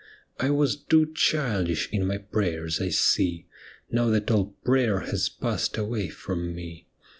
I 0.39 0.49
was 0.49 0.77
too 0.77 1.11
childish 1.13 1.87
in 1.91 2.07
my 2.07 2.17
prayers, 2.17 2.81
I 2.81 2.89
see. 2.89 3.45
Now 3.91 4.07
that 4.09 4.31
all 4.31 4.55
prayer 4.65 5.01
has 5.01 5.29
passed 5.29 5.77
away 5.77 6.09
from 6.09 6.55
me. 6.55 6.87